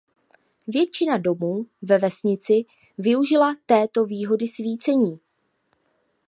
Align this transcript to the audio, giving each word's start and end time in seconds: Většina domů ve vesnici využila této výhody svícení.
Většina 0.67 1.17
domů 1.17 1.65
ve 1.81 1.97
vesnici 1.97 2.65
využila 2.97 3.55
této 3.65 4.05
výhody 4.05 4.47
svícení. 4.47 5.19